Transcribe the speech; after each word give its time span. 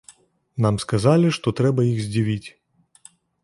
Нам 0.65 0.75
сказалі, 0.83 1.27
што 1.39 1.47
трэба 1.61 1.87
іх 1.91 2.03
здзівіць. 2.09 2.49